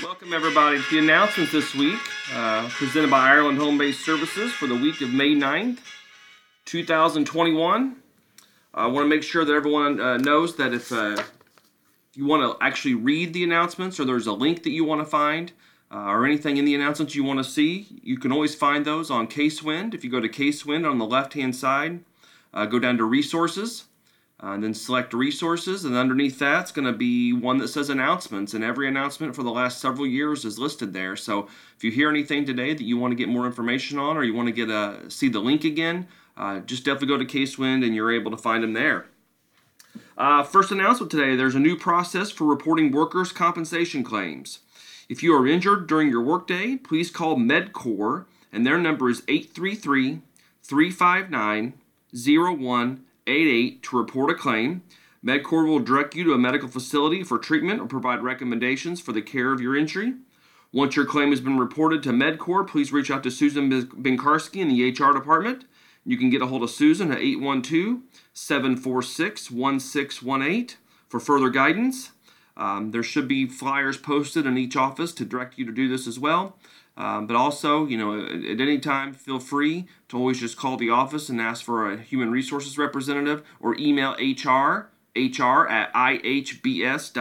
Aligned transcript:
Welcome, 0.00 0.32
everybody, 0.32 0.80
to 0.80 0.90
the 0.92 0.98
announcements 1.00 1.50
this 1.50 1.74
week, 1.74 1.98
uh, 2.32 2.68
presented 2.68 3.10
by 3.10 3.18
Ireland 3.18 3.58
Home 3.58 3.76
Based 3.76 4.04
Services 4.04 4.52
for 4.52 4.68
the 4.68 4.76
week 4.76 5.00
of 5.00 5.12
May 5.12 5.34
9th, 5.34 5.80
2021. 6.66 7.96
I 8.74 8.86
want 8.86 9.04
to 9.04 9.08
make 9.08 9.24
sure 9.24 9.44
that 9.44 9.52
everyone 9.52 10.00
uh, 10.00 10.16
knows 10.18 10.54
that 10.54 10.72
if 10.72 10.92
uh, 10.92 11.20
you 12.14 12.26
want 12.26 12.44
to 12.44 12.64
actually 12.64 12.94
read 12.94 13.32
the 13.32 13.42
announcements 13.42 13.98
or 13.98 14.04
there's 14.04 14.28
a 14.28 14.32
link 14.32 14.62
that 14.62 14.70
you 14.70 14.84
want 14.84 15.00
to 15.00 15.04
find 15.04 15.50
uh, 15.90 15.96
or 15.96 16.24
anything 16.24 16.58
in 16.58 16.64
the 16.64 16.76
announcements 16.76 17.16
you 17.16 17.24
want 17.24 17.40
to 17.40 17.44
see, 17.44 17.88
you 18.00 18.18
can 18.18 18.30
always 18.30 18.54
find 18.54 18.84
those 18.84 19.10
on 19.10 19.26
Casewind. 19.26 19.94
If 19.94 20.04
you 20.04 20.10
go 20.12 20.20
to 20.20 20.28
Casewind 20.28 20.88
on 20.88 20.98
the 20.98 21.06
left 21.06 21.34
hand 21.34 21.56
side, 21.56 22.04
uh, 22.54 22.66
go 22.66 22.78
down 22.78 22.98
to 22.98 23.04
Resources. 23.04 23.86
Uh, 24.40 24.52
and 24.52 24.62
then 24.62 24.72
select 24.72 25.12
resources, 25.12 25.84
and 25.84 25.96
underneath 25.96 26.38
that's 26.38 26.70
going 26.70 26.84
to 26.84 26.92
be 26.92 27.32
one 27.32 27.58
that 27.58 27.66
says 27.66 27.90
announcements, 27.90 28.54
and 28.54 28.62
every 28.62 28.86
announcement 28.86 29.34
for 29.34 29.42
the 29.42 29.50
last 29.50 29.80
several 29.80 30.06
years 30.06 30.44
is 30.44 30.60
listed 30.60 30.92
there. 30.92 31.16
So 31.16 31.48
if 31.76 31.82
you 31.82 31.90
hear 31.90 32.08
anything 32.08 32.46
today 32.46 32.72
that 32.72 32.84
you 32.84 32.96
want 32.96 33.10
to 33.10 33.16
get 33.16 33.28
more 33.28 33.46
information 33.46 33.98
on, 33.98 34.16
or 34.16 34.22
you 34.22 34.34
want 34.34 34.46
to 34.46 34.52
get 34.52 34.70
a 34.70 35.10
see 35.10 35.28
the 35.28 35.40
link 35.40 35.64
again, 35.64 36.06
uh, 36.36 36.60
just 36.60 36.84
definitely 36.84 37.08
go 37.08 37.18
to 37.18 37.24
Casewind, 37.24 37.84
and 37.84 37.96
you're 37.96 38.12
able 38.12 38.30
to 38.30 38.36
find 38.36 38.62
them 38.62 38.74
there. 38.74 39.06
Uh, 40.16 40.44
first 40.44 40.70
announcement 40.70 41.10
today: 41.10 41.34
there's 41.34 41.56
a 41.56 41.60
new 41.60 41.76
process 41.76 42.30
for 42.30 42.44
reporting 42.44 42.92
workers' 42.92 43.32
compensation 43.32 44.04
claims. 44.04 44.60
If 45.08 45.20
you 45.20 45.34
are 45.34 45.48
injured 45.48 45.88
during 45.88 46.10
your 46.10 46.22
workday, 46.22 46.76
please 46.76 47.10
call 47.10 47.36
Medcor, 47.36 48.26
and 48.52 48.64
their 48.64 48.78
number 48.78 49.10
is 49.10 49.22
833 49.26 50.20
359 50.62 51.72
01 52.14 53.04
88 53.28 53.82
to 53.84 53.98
report 53.98 54.30
a 54.30 54.34
claim. 54.34 54.82
Medcor 55.24 55.66
will 55.66 55.80
direct 55.80 56.14
you 56.14 56.24
to 56.24 56.32
a 56.32 56.38
medical 56.38 56.68
facility 56.68 57.22
for 57.22 57.38
treatment 57.38 57.80
or 57.80 57.86
provide 57.86 58.22
recommendations 58.22 59.00
for 59.00 59.12
the 59.12 59.22
care 59.22 59.52
of 59.52 59.60
your 59.60 59.76
injury. 59.76 60.14
Once 60.72 60.96
your 60.96 61.06
claim 61.06 61.30
has 61.30 61.40
been 61.40 61.58
reported 61.58 62.02
to 62.02 62.10
Medcor, 62.10 62.66
please 62.66 62.92
reach 62.92 63.10
out 63.10 63.22
to 63.22 63.30
Susan 63.30 63.70
Binkarski 63.70 64.60
in 64.60 64.68
the 64.68 64.90
HR 64.90 65.12
department. 65.12 65.64
You 66.04 66.16
can 66.16 66.30
get 66.30 66.42
a 66.42 66.46
hold 66.46 66.62
of 66.62 66.70
Susan 66.70 67.10
at 67.10 67.18
812 67.18 68.00
746 68.32 69.50
1618 69.50 70.76
for 71.08 71.20
further 71.20 71.50
guidance. 71.50 72.12
Um, 72.56 72.90
there 72.90 73.02
should 73.02 73.28
be 73.28 73.46
flyers 73.46 73.96
posted 73.96 74.44
in 74.44 74.58
each 74.58 74.76
office 74.76 75.12
to 75.12 75.24
direct 75.24 75.58
you 75.58 75.64
to 75.64 75.72
do 75.72 75.88
this 75.88 76.06
as 76.06 76.18
well. 76.18 76.56
Um, 76.98 77.26
but 77.28 77.36
also, 77.36 77.86
you 77.86 77.96
know, 77.96 78.20
at, 78.20 78.60
any 78.60 78.80
time, 78.80 79.14
feel 79.14 79.38
free 79.38 79.86
to 80.08 80.18
always 80.18 80.40
just 80.40 80.56
call 80.56 80.76
the 80.76 80.90
office 80.90 81.28
and 81.28 81.40
ask 81.40 81.64
for 81.64 81.88
a 81.88 81.96
human 81.96 82.32
resources 82.32 82.76
representative 82.76 83.44
or 83.60 83.78
email 83.78 84.16
HR, 84.18 84.90
HR 85.14 85.68
at 85.68 85.92
ihbs.us. 85.94 87.12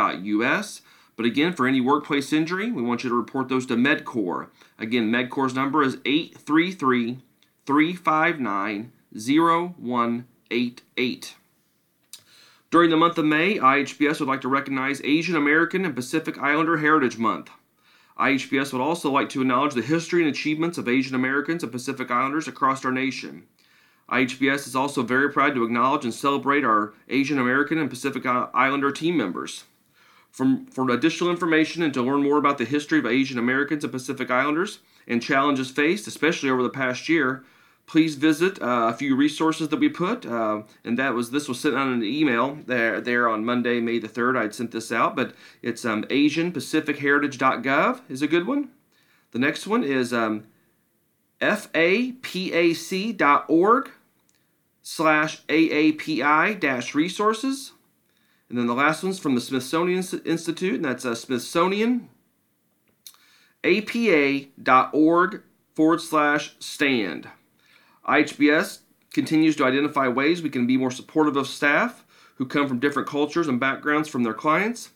But 1.15 1.27
again, 1.27 1.53
for 1.53 1.67
any 1.67 1.79
workplace 1.79 2.33
injury, 2.33 2.71
we 2.71 2.81
want 2.81 3.03
you 3.03 3.11
to 3.11 3.15
report 3.15 3.49
those 3.49 3.67
to 3.67 3.75
Medcor. 3.75 4.47
Again, 4.79 5.11
Medcor's 5.11 5.53
number 5.53 5.83
is 5.83 5.99
833 6.05 7.19
359 7.67 8.91
0188. 9.13 11.35
During 12.69 12.89
the 12.89 12.97
month 12.97 13.17
of 13.17 13.25
May, 13.25 13.59
IHBS 13.59 14.19
would 14.19 14.27
like 14.27 14.41
to 14.41 14.47
recognize 14.47 15.01
Asian 15.03 15.35
American 15.35 15.85
and 15.85 15.95
Pacific 15.95 16.39
Islander 16.39 16.77
Heritage 16.77 17.17
Month. 17.17 17.49
IHBS 18.19 18.73
would 18.73 18.81
also 18.81 19.11
like 19.11 19.29
to 19.29 19.41
acknowledge 19.41 19.73
the 19.73 19.81
history 19.81 20.21
and 20.21 20.29
achievements 20.29 20.77
of 20.77 20.87
Asian 20.87 21.15
Americans 21.15 21.63
and 21.63 21.71
Pacific 21.71 22.09
Islanders 22.09 22.47
across 22.47 22.83
our 22.83 22.91
nation. 22.91 23.43
IHBS 24.09 24.67
is 24.67 24.75
also 24.75 25.03
very 25.03 25.31
proud 25.31 25.53
to 25.53 25.63
acknowledge 25.63 26.05
and 26.05 26.13
celebrate 26.13 26.63
our 26.63 26.93
Asian 27.09 27.37
American 27.37 27.77
and 27.77 27.89
Pacific 27.89 28.25
Islander 28.25 28.91
team 28.91 29.17
members. 29.17 29.65
From, 30.31 30.65
for 30.67 30.89
additional 30.89 31.29
information 31.29 31.83
and 31.83 31.93
to 31.93 32.01
learn 32.01 32.23
more 32.23 32.37
about 32.37 32.57
the 32.57 32.65
history 32.65 32.99
of 32.99 33.05
Asian 33.05 33.37
Americans 33.37 33.83
and 33.83 33.91
Pacific 33.91 34.31
Islanders 34.31 34.79
and 35.07 35.21
challenges 35.21 35.71
faced, 35.71 36.07
especially 36.07 36.49
over 36.49 36.63
the 36.63 36.69
past 36.69 37.09
year, 37.09 37.43
please 37.87 38.15
visit 38.15 38.61
uh, 38.61 38.89
a 38.89 38.93
few 38.93 39.15
resources 39.15 39.69
that 39.69 39.79
we 39.79 39.89
put. 39.89 40.25
Uh, 40.25 40.63
and 40.83 40.99
that 40.99 41.15
was 41.15 41.31
this 41.31 41.47
was 41.47 41.59
sent 41.59 41.75
out 41.75 41.87
in 41.87 41.93
an 41.93 42.03
email 42.03 42.59
there 42.67 43.01
there 43.01 43.27
on 43.27 43.43
Monday, 43.43 43.79
May 43.79 43.97
the 43.97 44.07
third. 44.07 44.37
I'd 44.37 44.53
sent 44.53 44.71
this 44.71 44.91
out, 44.91 45.15
but 45.15 45.33
it's 45.63 45.83
um, 45.85 46.03
AsianPacificHeritage.gov 46.03 48.01
is 48.09 48.21
a 48.21 48.27
good 48.27 48.45
one. 48.45 48.69
The 49.31 49.39
next 49.39 49.65
one 49.65 49.83
is 49.83 50.13
um, 50.13 50.43
fapac.org 51.41 52.21
slash 54.81 55.45
AAPI 55.47 56.59
dash 56.59 56.93
resources. 56.93 57.71
And 58.49 58.57
then 58.57 58.67
the 58.67 58.73
last 58.73 59.03
one's 59.03 59.19
from 59.19 59.35
the 59.35 59.41
Smithsonian 59.41 60.01
Institute, 60.23 60.75
and 60.75 60.85
that's 60.85 61.03
uh, 61.03 61.15
Smithsonian 61.15 62.07
apa.org 63.63 65.41
forward 65.75 66.01
slash 66.01 66.55
stand. 66.59 67.27
IHBS 68.07 68.79
continues 69.13 69.55
to 69.57 69.65
identify 69.65 70.07
ways 70.07 70.41
we 70.41 70.49
can 70.49 70.65
be 70.65 70.77
more 70.77 70.91
supportive 70.91 71.35
of 71.35 71.47
staff 71.47 72.05
who 72.35 72.45
come 72.45 72.67
from 72.67 72.79
different 72.79 73.07
cultures 73.07 73.47
and 73.47 73.59
backgrounds 73.59 74.07
from 74.07 74.23
their 74.23 74.33
clients. 74.33 74.91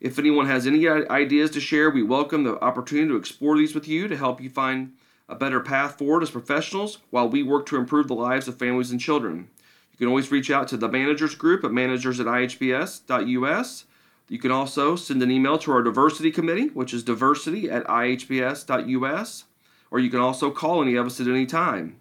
If 0.00 0.18
anyone 0.18 0.46
has 0.46 0.66
any 0.66 0.88
ideas 0.88 1.50
to 1.52 1.60
share, 1.60 1.90
we 1.90 2.02
welcome 2.02 2.42
the 2.44 2.58
opportunity 2.60 3.08
to 3.08 3.16
explore 3.16 3.56
these 3.56 3.74
with 3.74 3.86
you 3.86 4.08
to 4.08 4.16
help 4.16 4.40
you 4.40 4.50
find 4.50 4.94
a 5.28 5.34
better 5.34 5.60
path 5.60 5.98
forward 5.98 6.22
as 6.22 6.30
professionals 6.30 6.98
while 7.10 7.28
we 7.28 7.42
work 7.42 7.66
to 7.66 7.76
improve 7.76 8.08
the 8.08 8.14
lives 8.14 8.48
of 8.48 8.58
families 8.58 8.90
and 8.90 9.00
children. 9.00 9.48
You 9.92 9.98
can 9.98 10.08
always 10.08 10.30
reach 10.30 10.50
out 10.50 10.68
to 10.68 10.76
the 10.76 10.88
managers 10.88 11.34
group 11.34 11.64
at 11.64 11.72
managers 11.72 12.20
at 12.20 12.26
ihbs.us. 12.26 13.84
You 14.28 14.38
can 14.38 14.50
also 14.50 14.96
send 14.96 15.22
an 15.22 15.30
email 15.30 15.56
to 15.58 15.72
our 15.72 15.82
diversity 15.82 16.30
committee, 16.30 16.68
which 16.68 16.92
is 16.92 17.02
diversity 17.04 17.70
at 17.70 17.84
ihbs.us, 17.84 19.44
or 19.90 19.98
you 19.98 20.10
can 20.10 20.20
also 20.20 20.50
call 20.50 20.82
any 20.82 20.96
of 20.96 21.06
us 21.06 21.20
at 21.20 21.28
any 21.28 21.46
time. 21.46 21.96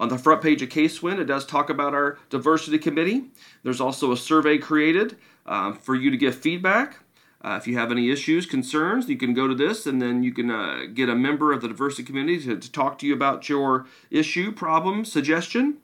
On 0.00 0.08
the 0.08 0.16
front 0.16 0.40
page 0.40 0.62
of 0.62 0.70
Casewind, 0.70 1.20
it 1.20 1.26
does 1.26 1.44
talk 1.44 1.68
about 1.68 1.92
our 1.92 2.16
diversity 2.30 2.78
committee. 2.78 3.24
There's 3.62 3.82
also 3.82 4.12
a 4.12 4.16
survey 4.16 4.56
created 4.56 5.18
um, 5.44 5.74
for 5.74 5.94
you 5.94 6.10
to 6.10 6.16
give 6.16 6.34
feedback. 6.34 7.00
Uh, 7.44 7.58
if 7.60 7.66
you 7.66 7.76
have 7.76 7.92
any 7.92 8.10
issues, 8.10 8.46
concerns, 8.46 9.10
you 9.10 9.18
can 9.18 9.34
go 9.34 9.46
to 9.46 9.54
this 9.54 9.86
and 9.86 10.00
then 10.00 10.22
you 10.22 10.32
can 10.32 10.50
uh, 10.50 10.84
get 10.94 11.10
a 11.10 11.14
member 11.14 11.52
of 11.52 11.60
the 11.60 11.68
diversity 11.68 12.02
committee 12.02 12.40
to, 12.40 12.56
to, 12.56 12.72
talk 12.72 12.98
to 12.98 13.06
you 13.06 13.12
about 13.12 13.50
your 13.50 13.84
issue, 14.10 14.50
problem, 14.50 15.04
suggestion. 15.04 15.76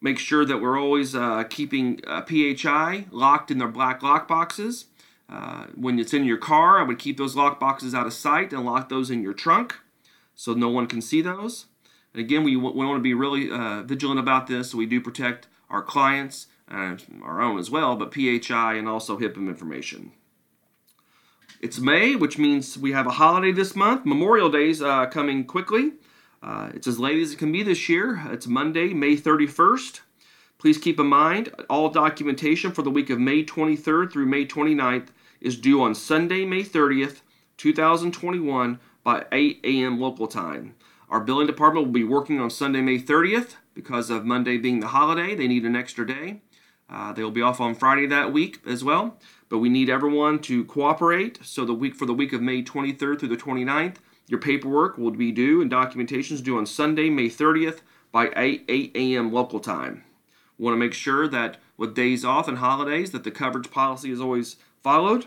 make 0.00 0.18
sure 0.18 0.46
that 0.46 0.62
we're 0.62 0.80
always 0.80 1.14
uh, 1.14 1.44
keeping 1.44 2.00
uh, 2.06 2.22
PHI 2.22 3.06
locked 3.10 3.50
in 3.50 3.58
their 3.58 3.68
black 3.68 4.02
lock 4.02 4.26
boxes. 4.26 4.86
Uh, 5.28 5.66
when 5.74 5.98
it's 5.98 6.14
in 6.14 6.24
your 6.24 6.38
car, 6.38 6.78
I 6.78 6.82
would 6.82 6.98
keep 6.98 7.18
those 7.18 7.36
lock 7.36 7.60
boxes 7.60 7.94
out 7.94 8.06
of 8.06 8.14
sight 8.14 8.52
and 8.52 8.64
lock 8.64 8.88
those 8.88 9.10
in 9.10 9.22
your 9.22 9.34
trunk 9.34 9.76
so 10.34 10.54
no 10.54 10.70
one 10.70 10.86
can 10.86 11.02
see 11.02 11.20
those. 11.20 11.66
And 12.14 12.22
again, 12.22 12.44
we, 12.44 12.56
we 12.56 12.86
want 12.86 12.96
to 12.96 13.02
be 13.02 13.12
really 13.12 13.50
uh, 13.50 13.82
vigilant 13.82 14.20
about 14.20 14.46
this 14.46 14.70
so 14.70 14.78
we 14.78 14.86
do 14.86 15.00
protect 15.00 15.48
our 15.68 15.82
clients 15.82 16.46
and 16.68 17.04
our 17.22 17.40
own 17.40 17.58
as 17.58 17.70
well, 17.70 17.96
but 17.96 18.12
PHI 18.12 18.74
and 18.74 18.88
also 18.88 19.18
HIPAA 19.18 19.48
information. 19.48 20.12
It's 21.60 21.78
May, 21.78 22.16
which 22.16 22.38
means 22.38 22.76
we 22.76 22.92
have 22.92 23.06
a 23.06 23.12
holiday 23.12 23.52
this 23.52 23.74
month. 23.74 24.04
Memorial 24.04 24.50
Day's 24.50 24.82
uh, 24.82 25.06
coming 25.06 25.44
quickly. 25.44 25.92
Uh, 26.42 26.70
it's 26.74 26.86
as 26.86 26.98
late 26.98 27.20
as 27.20 27.32
it 27.32 27.38
can 27.38 27.50
be 27.50 27.62
this 27.62 27.88
year. 27.88 28.22
It's 28.30 28.46
Monday, 28.46 28.92
May 28.92 29.16
31st. 29.16 30.00
Please 30.58 30.78
keep 30.78 31.00
in 31.00 31.06
mind 31.06 31.50
all 31.70 31.88
documentation 31.88 32.72
for 32.72 32.82
the 32.82 32.90
week 32.90 33.10
of 33.10 33.18
May 33.18 33.44
23rd 33.44 34.12
through 34.12 34.26
May 34.26 34.46
29th 34.46 35.08
is 35.40 35.56
due 35.56 35.82
on 35.82 35.94
Sunday, 35.94 36.44
May 36.44 36.62
30th, 36.62 37.20
2021 37.56 38.78
by 39.04 39.24
8 39.32 39.60
a.m. 39.64 40.00
local 40.00 40.26
time. 40.26 40.74
Our 41.08 41.20
billing 41.20 41.46
department 41.46 41.86
will 41.86 41.92
be 41.92 42.04
working 42.04 42.40
on 42.40 42.50
Sunday, 42.50 42.80
May 42.80 42.98
30th 42.98 43.56
because 43.74 44.10
of 44.10 44.24
Monday 44.24 44.56
being 44.56 44.80
the 44.80 44.88
holiday. 44.88 45.34
They 45.34 45.46
need 45.46 45.64
an 45.64 45.76
extra 45.76 46.06
day. 46.06 46.40
Uh, 46.88 47.12
they 47.12 47.22
will 47.22 47.30
be 47.30 47.42
off 47.42 47.60
on 47.60 47.74
Friday 47.74 48.06
that 48.06 48.32
week 48.32 48.60
as 48.66 48.84
well, 48.84 49.18
but 49.48 49.58
we 49.58 49.68
need 49.68 49.90
everyone 49.90 50.38
to 50.40 50.64
cooperate. 50.64 51.38
So 51.42 51.64
the 51.64 51.74
week 51.74 51.94
for 51.94 52.06
the 52.06 52.14
week 52.14 52.32
of 52.32 52.40
May 52.40 52.62
23rd 52.62 53.18
through 53.18 53.28
the 53.28 53.36
29th, 53.36 53.96
your 54.28 54.40
paperwork 54.40 54.98
will 54.98 55.10
be 55.10 55.32
due 55.32 55.60
and 55.60 55.70
documentation 55.70 56.34
is 56.34 56.42
due 56.42 56.58
on 56.58 56.66
Sunday, 56.66 57.10
May 57.10 57.28
30th 57.28 57.80
by 58.12 58.30
8, 58.36 58.64
8 58.68 58.92
a.m. 58.94 59.32
local 59.32 59.60
time. 59.60 60.04
We 60.58 60.64
want 60.64 60.74
to 60.74 60.78
make 60.78 60.94
sure 60.94 61.28
that 61.28 61.58
with 61.76 61.94
days 61.94 62.24
off 62.24 62.48
and 62.48 62.58
holidays 62.58 63.10
that 63.10 63.24
the 63.24 63.30
coverage 63.30 63.70
policy 63.70 64.10
is 64.10 64.20
always 64.20 64.56
followed. 64.82 65.26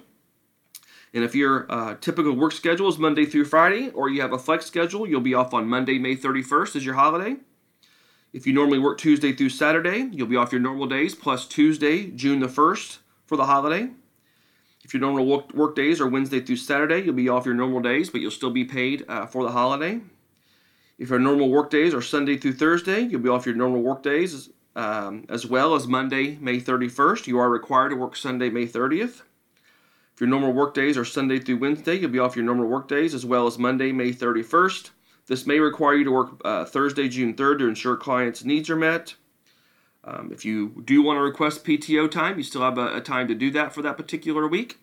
And 1.14 1.24
if 1.24 1.36
your 1.36 1.72
uh, 1.72 1.96
typical 1.96 2.36
work 2.36 2.52
schedule 2.52 2.88
is 2.88 2.98
Monday 2.98 3.26
through 3.26 3.46
Friday, 3.46 3.90
or 3.92 4.10
you 4.10 4.22
have 4.22 4.34
a 4.34 4.40
flex 4.40 4.66
schedule, 4.66 5.08
you'll 5.08 5.22
be 5.22 5.34
off 5.34 5.54
on 5.54 5.68
Monday, 5.68 5.98
May 5.98 6.16
31st 6.16 6.76
as 6.76 6.86
your 6.86 6.96
holiday. 6.96 7.38
If 8.32 8.46
you 8.46 8.54
normally 8.54 8.78
work 8.78 9.00
Tuesday 9.00 9.34
through 9.34 9.50
Saturday, 9.50 10.08
you'll 10.12 10.28
be 10.28 10.36
off 10.36 10.52
your 10.52 10.62
normal 10.62 10.86
days 10.86 11.16
plus 11.16 11.48
Tuesday, 11.48 12.12
June 12.12 12.40
the 12.40 12.48
1st 12.48 13.00
for 13.26 13.38
the 13.38 13.46
holiday. 13.46 13.90
If 14.84 14.94
your 14.94 15.02
normal 15.02 15.26
work, 15.26 15.54
work 15.54 15.76
days 15.76 16.00
are 16.00 16.08
Wednesday 16.08 16.40
through 16.40 16.58
Saturday, 16.58 17.00
you'll 17.02 17.16
be 17.16 17.28
off 17.28 17.46
your 17.46 17.56
normal 17.56 17.80
days, 17.80 18.12
but 18.12 18.22
you'll 18.22 18.30
still 18.30 18.52
be 18.52 18.66
paid 18.66 19.04
uh, 19.08 19.26
for 19.26 19.44
the 19.44 19.52
holiday. 19.52 20.00
If 21.00 21.10
your 21.10 21.18
normal 21.18 21.50
work 21.50 21.72
days 21.72 21.94
are 21.94 22.04
Sunday 22.04 22.38
through 22.38 22.54
Thursday, 22.54 23.02
you'll 23.02 23.22
be 23.22 23.30
off 23.30 23.48
your 23.48 23.56
normal 23.56 23.82
work 23.82 24.04
days 24.04 24.50
um, 24.76 25.26
as 25.28 25.48
well 25.48 25.74
as 25.74 25.88
Monday, 25.88 26.38
May 26.40 26.60
31st. 26.62 27.26
You 27.26 27.40
are 27.40 27.50
required 27.50 27.90
to 27.90 27.96
work 27.96 28.16
Sunday, 28.16 28.52
May 28.52 28.68
30th. 28.68 29.22
If 30.14 30.22
your 30.22 30.30
normal 30.30 30.54
work 30.54 30.76
days 30.76 30.98
are 30.98 31.06
Sunday 31.06 31.40
through 31.40 31.58
Wednesday, 31.58 31.96
you'll 31.96 32.12
be 32.12 32.20
off 32.20 32.36
your 32.36 32.46
normal 32.46 32.68
work 32.68 32.88
days 32.88 33.16
as 33.16 33.26
well 33.26 33.48
as 33.48 33.58
Monday, 33.58 33.92
May 33.92 34.12
31st. 34.12 34.92
This 35.30 35.46
may 35.46 35.60
require 35.60 35.94
you 35.94 36.04
to 36.06 36.12
work 36.12 36.42
uh, 36.44 36.66
Thursday, 36.66 37.08
June 37.08 37.36
3rd 37.36 37.60
to 37.60 37.68
ensure 37.68 37.96
clients' 37.96 38.44
needs 38.44 38.68
are 38.68 38.76
met. 38.76 39.14
Um, 40.04 40.32
if 40.34 40.44
you 40.44 40.82
do 40.86 41.04
want 41.04 41.18
to 41.18 41.22
request 41.22 41.64
PTO 41.64 42.10
time, 42.10 42.38
you 42.38 42.44
still 42.44 42.64
have 42.64 42.80
a, 42.80 42.96
a, 42.96 43.02
time 43.02 43.28
to 43.28 43.36
do 43.36 43.52
that 43.52 43.72
for 43.72 43.84
that 43.84 43.96
particular 43.96 44.48
week. 44.48 44.80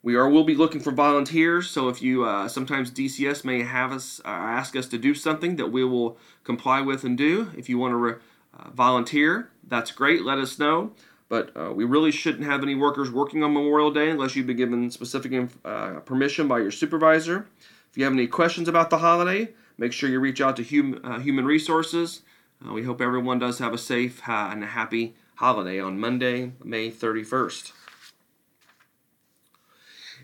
We 0.00 0.14
are 0.14 0.28
will 0.28 0.44
be 0.44 0.54
looking 0.54 0.80
for 0.80 0.92
volunteers, 0.92 1.68
so 1.68 1.88
if 1.88 2.00
you 2.00 2.24
uh, 2.24 2.46
sometimes 2.46 2.92
DCS 2.92 3.44
may 3.44 3.62
have 3.62 3.90
us 3.90 4.20
uh, 4.24 4.28
ask 4.28 4.76
us 4.76 4.86
to 4.88 4.98
do 4.98 5.12
something 5.12 5.56
that 5.56 5.72
we 5.72 5.82
will 5.82 6.18
comply 6.44 6.80
with 6.80 7.02
and 7.02 7.18
do. 7.18 7.50
If 7.56 7.68
you 7.68 7.78
want 7.78 7.92
to 7.92 7.96
re- 7.96 8.14
uh, 8.56 8.70
volunteer, 8.70 9.50
that's 9.66 9.90
great. 9.90 10.22
Let 10.22 10.38
us 10.38 10.56
know. 10.58 10.92
But 11.28 11.56
uh, 11.56 11.72
we 11.72 11.84
really 11.84 12.12
shouldn't 12.12 12.44
have 12.44 12.62
any 12.62 12.76
workers 12.76 13.10
working 13.10 13.42
on 13.42 13.54
Memorial 13.54 13.90
Day 13.90 14.10
unless 14.10 14.36
you've 14.36 14.46
been 14.46 14.56
given 14.56 14.90
specific 14.90 15.50
uh, 15.64 16.00
permission 16.00 16.46
by 16.46 16.58
your 16.58 16.70
supervisor. 16.70 17.48
If 17.92 17.98
you 17.98 18.04
have 18.04 18.14
any 18.14 18.26
questions 18.26 18.68
about 18.68 18.88
the 18.88 18.98
holiday, 18.98 19.50
make 19.76 19.92
sure 19.92 20.08
you 20.08 20.18
reach 20.18 20.40
out 20.40 20.56
to 20.56 20.64
hum, 20.64 20.98
uh, 21.04 21.18
Human 21.18 21.44
Resources. 21.44 22.22
Uh, 22.66 22.72
we 22.72 22.84
hope 22.84 23.02
everyone 23.02 23.38
does 23.38 23.58
have 23.58 23.74
a 23.74 23.78
safe 23.78 24.26
uh, 24.26 24.48
and 24.50 24.64
a 24.64 24.68
happy 24.68 25.14
holiday 25.34 25.78
on 25.78 26.00
Monday, 26.00 26.52
May 26.64 26.90
31st. 26.90 27.72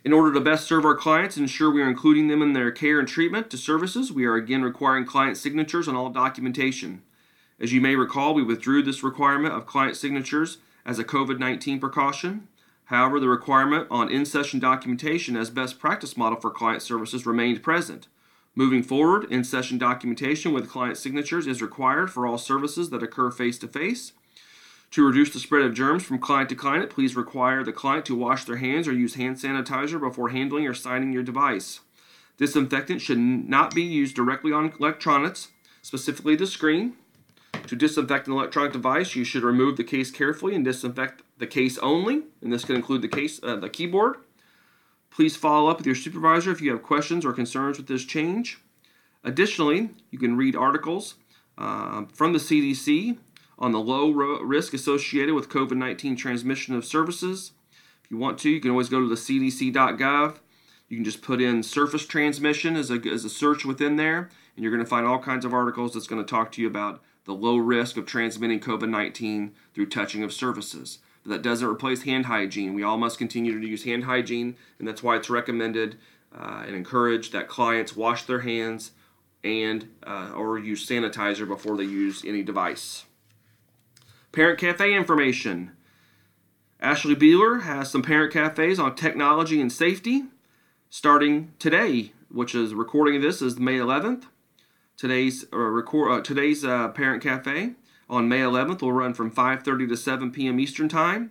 In 0.03 0.15
order 0.15 0.33
to 0.33 0.41
best 0.41 0.67
serve 0.67 0.87
our 0.87 0.95
clients 0.95 1.37
and 1.37 1.45
ensure 1.45 1.71
we 1.71 1.83
are 1.83 1.91
including 1.91 2.29
them 2.29 2.41
in 2.41 2.55
their 2.55 2.71
care 2.71 2.99
and 2.99 3.07
treatment 3.07 3.51
to 3.51 3.59
services, 3.59 4.11
we 4.11 4.25
are 4.25 4.37
again 4.37 4.63
requiring 4.63 5.05
client 5.05 5.37
signatures 5.37 5.89
on 5.89 5.95
all 5.95 6.09
documentation. 6.09 7.03
As 7.61 7.75
you 7.75 7.83
may 7.83 7.97
recall, 7.97 8.33
we 8.33 8.43
withdrew 8.43 8.83
this 8.83 9.03
requirement 9.03 9.53
of 9.53 9.67
client 9.67 9.95
signatures 9.95 10.57
as 10.87 10.99
a 10.99 11.05
COVID 11.05 11.39
19 11.39 11.81
precaution. 11.81 12.49
However, 12.89 13.21
the 13.21 13.29
requirement 13.29 13.87
on 13.91 14.11
in 14.11 14.25
session 14.25 14.61
documentation 14.61 15.37
as 15.37 15.51
best 15.51 15.79
practice 15.79 16.17
model 16.17 16.41
for 16.41 16.51
client 16.51 16.81
services 16.81 17.27
remained 17.27 17.63
present. 17.63 18.09
Moving 18.55 18.83
forward, 18.83 19.31
in 19.31 19.45
session 19.45 19.77
documentation 19.77 20.55
with 20.55 20.71
client 20.71 20.97
signatures 20.97 21.47
is 21.47 21.61
required 21.61 22.11
for 22.11 22.27
all 22.27 22.39
services 22.39 22.89
that 22.89 23.03
occur 23.03 23.31
face 23.31 23.59
to 23.59 23.69
face. 23.69 24.13
To 24.93 25.07
reduce 25.07 25.35
the 25.35 25.39
spread 25.39 25.67
of 25.67 25.75
germs 25.75 26.03
from 26.03 26.19
client 26.19 26.49
to 26.49 26.55
client, 26.55 26.89
please 26.89 27.15
require 27.15 27.63
the 27.63 27.75
client 27.75 28.07
to 28.07 28.17
wash 28.17 28.45
their 28.45 28.57
hands 28.57 28.89
or 28.89 28.95
use 28.95 29.17
hand 29.17 29.37
sanitizer 29.37 30.01
before 30.01 30.31
handling 30.31 30.67
or 30.67 30.73
signing 30.73 31.13
your 31.13 31.23
device. 31.23 31.81
Disinfectant 32.39 33.03
should 33.03 33.19
not 33.19 33.75
be 33.75 33.83
used 33.83 34.17
directly 34.17 34.51
on 34.51 34.73
electronics, 34.81 35.49
specifically 35.83 36.37
the 36.37 36.47
screen. 36.47 36.95
To 37.69 37.77
disinfect 37.77 38.27
an 38.27 38.33
electronic 38.33 38.73
device, 38.73 39.15
you 39.15 39.25
should 39.25 39.43
remove 39.43 39.77
the 39.77 39.85
case 39.85 40.11
carefully 40.11 40.55
and 40.55 40.65
disinfect 40.65 41.23
the 41.37 41.47
case 41.47 41.77
only, 41.79 42.23
and 42.41 42.51
this 42.51 42.65
can 42.65 42.75
include 42.75 43.03
the 43.03 43.09
case, 43.09 43.41
uh, 43.43 43.57
the 43.57 43.69
keyboard. 43.69 44.17
Please 45.11 45.37
follow 45.37 45.69
up 45.71 45.77
with 45.77 45.87
your 45.87 45.95
supervisor 45.95 46.51
if 46.51 46.63
you 46.63 46.71
have 46.71 46.83
questions 46.83 47.27
or 47.27 47.33
concerns 47.35 47.77
with 47.77 47.87
this 47.87 48.07
change. 48.07 48.59
Additionally, 49.23 49.91
you 50.11 50.19
can 50.19 50.35
read 50.35 50.57
articles 50.57 51.17
uh, 51.59 52.07
from 52.11 52.33
the 52.33 52.39
CDC 52.39 53.19
on 53.59 53.73
the 53.73 53.81
low 53.81 54.11
risk 54.11 54.73
associated 54.73 55.35
with 55.35 55.51
COVID 55.51 55.77
19 55.77 56.17
transmission 56.17 56.75
of 56.75 56.87
services. 56.87 57.53
If 58.03 58.11
you 58.11 58.17
want 58.17 58.39
to, 58.39 58.49
you 58.49 58.61
can 58.61 58.71
always 58.71 58.89
go 58.89 59.01
to 59.01 59.09
the 59.09 59.15
cdc.gov. 59.15 60.37
You 60.89 60.97
can 60.97 61.05
just 61.05 61.21
put 61.21 61.43
in 61.43 61.63
surface 61.63 62.07
transmission 62.07 62.77
as 62.77 62.91
a, 62.91 62.95
as 62.95 63.27
a 63.27 63.29
search 63.29 63.67
within 63.67 63.97
there, 63.97 64.31
and 64.59 64.65
you're 64.65 64.73
going 64.73 64.85
to 64.85 64.91
find 64.91 65.07
all 65.07 65.21
kinds 65.21 65.45
of 65.45 65.55
articles 65.55 65.95
that's 65.95 66.09
going 66.09 66.21
to 66.21 66.29
talk 66.29 66.51
to 66.51 66.61
you 66.61 66.67
about 66.67 67.01
the 67.27 67.33
low 67.33 67.59
risk 67.59 67.97
of 67.97 68.07
transmitting 68.07 68.59
COVID 68.59 68.89
19 68.89 69.55
through 69.73 69.87
touching 69.87 70.25
of 70.25 70.33
surfaces. 70.33 70.99
But 71.23 71.31
that 71.31 71.43
doesn't 71.43 71.69
replace 71.69 72.03
hand 72.03 72.27
hygiene. 72.27 72.75
We 72.75 72.83
all 72.83 72.97
must 72.97 73.19
continue 73.19 73.61
to 73.61 73.65
use 73.65 73.85
hand 73.85 74.03
hygiene, 74.03 74.57
and 74.81 74.89
that's 74.89 75.01
why 75.01 75.15
it's 75.15 75.31
recommended 75.31 75.97
uh, 76.37 76.65
and 76.67 76.75
encouraged 76.75 77.33
that 77.33 77.47
clients 77.47 77.95
wash 77.95 78.25
their 78.25 78.41
hands 78.41 78.91
and 79.45 79.91
uh, 80.05 80.33
or 80.35 80.59
use 80.59 80.85
sanitizer 80.85 81.47
before 81.47 81.77
they 81.77 81.85
use 81.85 82.25
any 82.25 82.43
device. 82.43 83.05
Parent 84.33 84.59
Cafe 84.59 84.93
information. 84.93 85.71
Ashley 86.81 87.15
Beeler 87.15 87.63
has 87.63 87.93
some 87.93 88.03
parent 88.03 88.33
cafes 88.33 88.81
on 88.81 88.97
technology 88.97 89.61
and 89.61 89.71
safety 89.71 90.25
starting 90.91 91.53
today, 91.61 92.11
which 92.29 92.57
is 92.57 92.75
recording 92.75 93.15
of 93.15 93.23
this 93.23 93.41
is 93.41 93.61
May 93.61 93.77
11th. 93.77 94.25
Today's 94.99 95.47
record 95.53 96.11
uh, 96.11 96.21
today's 96.23 96.65
uh, 96.65 96.89
parent 96.89 97.23
cafe 97.23 97.75
on 98.11 98.29
May 98.29 98.41
11th 98.41 98.83
will 98.83 98.93
run 98.93 99.15
from 99.15 99.31
5:30 99.31 99.89
to 99.91 99.97
7 99.97 100.33
p.m. 100.33 100.59
Eastern 100.59 100.89
Time. 100.89 101.31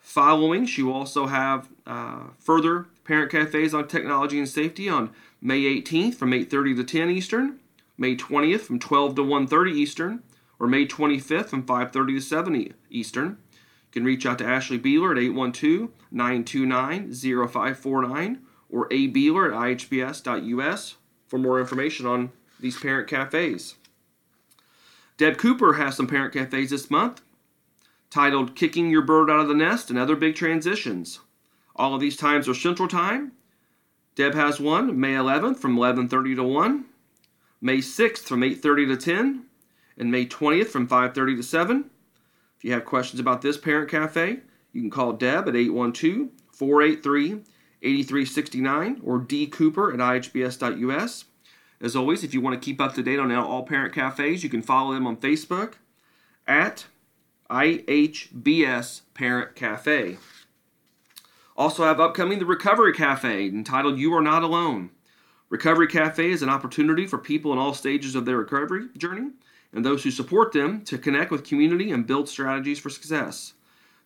Following, 0.00 0.66
she 0.66 0.82
will 0.82 0.94
also 0.94 1.28
have 1.28 1.68
uh, 1.86 2.30
further 2.40 2.88
parent 3.04 3.30
cafes 3.30 3.72
on 3.74 3.86
technology 3.86 4.38
and 4.38 4.48
safety 4.48 4.88
on 4.88 5.10
May 5.40 5.60
18th 5.60 6.16
from 6.16 6.32
8:30 6.32 6.78
to 6.78 6.84
10 6.84 7.10
Eastern, 7.10 7.60
May 7.96 8.16
20th 8.16 8.62
from 8.62 8.80
12 8.80 9.14
to 9.14 9.22
1:30 9.22 9.72
Eastern, 9.72 10.24
or 10.58 10.66
May 10.66 10.84
25th 10.84 11.46
from 11.46 11.62
5:30 11.62 12.16
to 12.16 12.20
7 12.20 12.74
Eastern. 12.90 13.28
You 13.28 13.36
can 13.92 14.04
reach 14.04 14.26
out 14.26 14.38
to 14.38 14.44
Ashley 14.44 14.80
Beeler 14.80 15.12
at 15.12 15.18
812-929-0549 16.12 18.38
or 18.68 18.88
abeeler 18.88 19.54
at 19.54 19.78
ihbs.us 19.78 20.96
for 21.28 21.38
more 21.38 21.60
information 21.60 22.06
on 22.06 22.32
these 22.60 22.78
parent 22.78 23.08
cafes. 23.08 23.74
Deb 25.16 25.36
Cooper 25.36 25.74
has 25.74 25.96
some 25.96 26.06
parent 26.06 26.32
cafes 26.32 26.70
this 26.70 26.90
month 26.90 27.20
titled 28.08 28.56
Kicking 28.56 28.90
Your 28.90 29.02
Bird 29.02 29.30
Out 29.30 29.40
of 29.40 29.48
the 29.48 29.54
Nest 29.54 29.90
and 29.90 29.98
Other 29.98 30.16
Big 30.16 30.34
Transitions. 30.34 31.20
All 31.76 31.94
of 31.94 32.00
these 32.00 32.16
times 32.16 32.48
are 32.48 32.54
Central 32.54 32.88
Time. 32.88 33.32
Deb 34.14 34.34
has 34.34 34.60
one 34.60 34.98
May 34.98 35.14
11th 35.14 35.58
from 35.58 35.76
11:30 35.76 36.36
to 36.36 36.42
1, 36.42 36.84
May 37.60 37.78
6th 37.78 38.24
from 38.24 38.42
8:30 38.42 38.86
to 38.86 38.96
10, 38.96 39.46
and 39.96 40.10
May 40.10 40.26
20th 40.26 40.68
from 40.68 40.88
5:30 40.88 41.36
to 41.36 41.42
7. 41.42 41.90
If 42.58 42.64
you 42.64 42.72
have 42.72 42.84
questions 42.84 43.20
about 43.20 43.42
this 43.42 43.56
Parent 43.56 43.90
Cafe, 43.90 44.40
you 44.72 44.80
can 44.80 44.90
call 44.90 45.12
Deb 45.12 45.48
at 45.48 45.56
812 45.56 46.30
483 46.52 47.42
8369 47.82 49.00
or 49.02 49.18
D 49.18 49.46
Cooper 49.46 49.92
at 49.92 49.98
ihbs.us. 49.98 51.24
As 51.80 51.96
always, 51.96 52.22
if 52.22 52.34
you 52.34 52.40
want 52.42 52.60
to 52.60 52.64
keep 52.64 52.80
up 52.80 52.94
to 52.94 53.02
date 53.02 53.18
on 53.18 53.32
all 53.32 53.62
parent 53.62 53.94
cafes, 53.94 54.44
you 54.44 54.50
can 54.50 54.60
follow 54.60 54.92
them 54.92 55.06
on 55.06 55.16
Facebook 55.16 55.74
at 56.46 56.86
IHBS 57.48 59.00
Parent 59.14 59.54
Cafe. 59.54 60.18
Also, 61.56 61.84
have 61.84 61.98
upcoming 61.98 62.38
the 62.38 62.46
Recovery 62.46 62.92
Cafe 62.92 63.46
entitled 63.46 63.98
You 63.98 64.14
Are 64.14 64.22
Not 64.22 64.42
Alone. 64.42 64.90
Recovery 65.48 65.88
Cafe 65.88 66.30
is 66.30 66.42
an 66.42 66.48
opportunity 66.48 67.06
for 67.06 67.18
people 67.18 67.52
in 67.52 67.58
all 67.58 67.74
stages 67.74 68.14
of 68.14 68.24
their 68.24 68.36
recovery 68.36 68.88
journey 68.96 69.30
and 69.72 69.84
those 69.84 70.04
who 70.04 70.10
support 70.10 70.52
them 70.52 70.82
to 70.84 70.98
connect 70.98 71.30
with 71.30 71.44
community 71.44 71.90
and 71.90 72.06
build 72.06 72.28
strategies 72.28 72.78
for 72.78 72.90
success. 72.90 73.54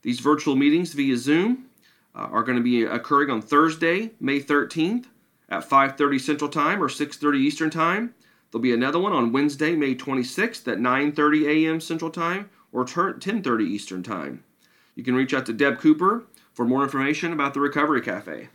These 0.03 0.21
virtual 0.21 0.57
meetings 0.57 0.93
via 0.93 1.17
Zoom 1.17 1.67
uh, 2.15 2.29
are 2.31 2.43
going 2.43 2.57
to 2.57 2.65
be 2.65 2.85
occurring 2.85 3.31
on 3.31 3.43
Thursday, 3.43 4.13
May 4.21 4.41
13th 4.41 5.07
at 5.49 5.69
5:30 5.69 6.19
Central 6.19 6.51
Time 6.51 6.83
or 6.83 6.89
6:30 6.89 7.39
Eastern 7.39 7.71
Time. 7.71 8.15
There'll 8.51 8.63
be 8.63 8.73
another 8.73 8.99
one 8.99 9.13
on 9.13 9.33
Wednesday, 9.33 9.75
May 9.75 9.95
26th 9.95 10.69
at 10.69 10.79
9:30 10.79 11.47
a.m. 11.47 11.81
Central 11.81 12.11
Time 12.11 12.51
or 12.73 12.85
10:30 12.85 13.65
Eastern 13.65 14.03
Time. 14.03 14.45
You 14.95 15.03
can 15.03 15.15
reach 15.15 15.35
out 15.35 15.47
to 15.47 15.53
Deb 15.53 15.79
Cooper 15.79 16.25
for 16.53 16.65
more 16.65 16.85
information 16.85 17.33
about 17.33 17.55
the 17.55 17.61
Recovery 17.61 18.01
Cafe. 18.01 18.49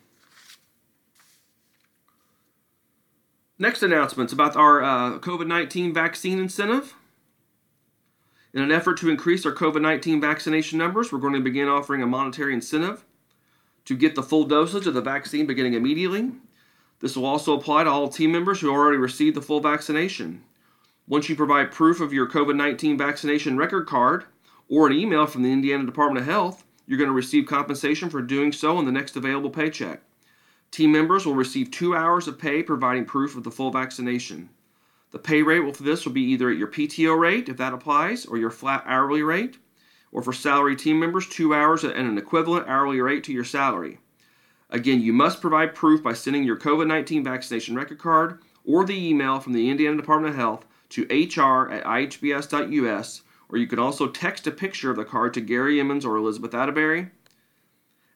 Next 3.57 3.83
announcements 3.83 4.31
about 4.31 4.55
our 4.55 4.81
uh, 4.81 5.19
COVID 5.19 5.47
19 5.47 5.93
vaccine 5.93 6.39
incentive. 6.39 6.95
In 8.53 8.63
an 8.63 8.71
effort 8.71 8.97
to 8.99 9.09
increase 9.09 9.45
our 9.45 9.51
COVID 9.51 9.81
19 9.81 10.21
vaccination 10.21 10.79
numbers, 10.79 11.11
we're 11.11 11.19
going 11.19 11.33
to 11.33 11.41
begin 11.41 11.67
offering 11.67 12.01
a 12.01 12.07
monetary 12.07 12.53
incentive 12.53 13.03
to 13.85 13.97
get 13.97 14.15
the 14.15 14.23
full 14.23 14.45
dosage 14.45 14.87
of 14.87 14.93
the 14.93 15.01
vaccine 15.01 15.45
beginning 15.45 15.73
immediately. 15.73 16.31
This 16.99 17.15
will 17.15 17.25
also 17.25 17.57
apply 17.57 17.85
to 17.85 17.89
all 17.89 18.09
team 18.09 18.31
members 18.31 18.59
who 18.59 18.69
already 18.69 18.97
received 18.97 19.35
the 19.35 19.41
full 19.41 19.61
vaccination. 19.61 20.43
Once 21.07 21.29
you 21.29 21.35
provide 21.35 21.71
proof 21.71 22.01
of 22.01 22.13
your 22.13 22.27
COVID 22.27 22.55
19 22.55 22.97
vaccination 22.97 23.57
record 23.57 23.87
card 23.87 24.25
or 24.67 24.85
an 24.85 24.93
email 24.93 25.25
from 25.25 25.43
the 25.43 25.51
Indiana 25.51 25.85
Department 25.85 26.19
of 26.19 26.25
Health, 26.31 26.65
you're 26.85 26.97
going 26.97 27.09
to 27.09 27.13
receive 27.13 27.45
compensation 27.45 28.09
for 28.09 28.21
doing 28.21 28.51
so 28.51 28.77
on 28.77 28.85
the 28.85 28.91
next 28.91 29.15
available 29.15 29.49
paycheck. 29.49 30.01
Team 30.71 30.91
members 30.91 31.25
will 31.25 31.35
receive 31.35 31.71
two 31.71 31.95
hours 31.95 32.27
of 32.27 32.37
pay 32.37 32.61
providing 32.61 33.05
proof 33.05 33.35
of 33.35 33.43
the 33.43 33.51
full 33.51 33.71
vaccination. 33.71 34.49
The 35.11 35.19
pay 35.19 35.41
rate 35.41 35.75
for 35.75 35.83
this 35.83 36.05
will 36.05 36.11
be 36.11 36.21
either 36.21 36.49
at 36.49 36.57
your 36.57 36.67
PTO 36.67 37.17
rate, 37.17 37.49
if 37.49 37.57
that 37.57 37.73
applies, 37.73 38.25
or 38.25 38.37
your 38.37 38.51
flat 38.51 38.83
hourly 38.85 39.23
rate, 39.23 39.57
or 40.11 40.21
for 40.21 40.33
salary 40.33 40.75
team 40.75 40.99
members, 40.99 41.27
two 41.27 41.53
hours 41.55 41.83
at 41.83 41.95
an 41.95 42.17
equivalent 42.17 42.67
hourly 42.67 43.01
rate 43.01 43.23
to 43.23 43.33
your 43.33 43.43
salary. 43.43 43.99
Again, 44.69 45.01
you 45.01 45.13
must 45.13 45.41
provide 45.41 45.73
proof 45.73 46.03
by 46.03 46.13
sending 46.13 46.43
your 46.43 46.57
COVID 46.57 46.87
19 46.87 47.23
vaccination 47.23 47.75
record 47.75 47.99
card 47.99 48.39
or 48.65 48.85
the 48.85 49.09
email 49.09 49.39
from 49.39 49.53
the 49.53 49.69
Indiana 49.69 49.97
Department 49.97 50.33
of 50.33 50.39
Health 50.39 50.65
to 50.89 51.03
hr 51.03 51.71
at 51.71 51.83
ihbs.us, 51.83 53.21
or 53.49 53.57
you 53.57 53.67
can 53.67 53.79
also 53.79 54.07
text 54.07 54.45
a 54.47 54.51
picture 54.51 54.91
of 54.91 54.97
the 54.97 55.05
card 55.05 55.33
to 55.33 55.41
Gary 55.41 55.79
Emmons 55.79 56.05
or 56.05 56.15
Elizabeth 56.15 56.53
Atterbury. 56.53 57.09